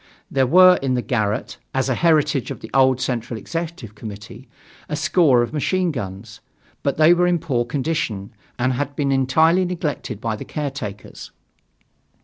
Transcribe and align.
There 0.31 0.47
were 0.47 0.77
in 0.81 0.95
the 0.95 1.03
garret, 1.03 1.57
as 1.75 1.87
a 1.87 1.93
heritage 1.93 2.49
of 2.49 2.61
the 2.61 2.71
old 2.73 2.99
Central 2.99 3.37
Executive 3.37 3.93
Committee, 3.93 4.49
a 4.89 4.95
score 4.95 5.43
of 5.43 5.53
machine 5.53 5.91
guns, 5.91 6.39
but 6.81 6.97
they 6.97 7.13
were 7.13 7.27
in 7.27 7.37
poor 7.37 7.65
condition 7.65 8.33
and 8.57 8.73
had 8.73 8.95
been 8.95 9.11
entirely 9.11 9.63
neglected 9.63 10.19
by 10.19 10.35
the 10.35 10.43
caretakers. 10.43 11.29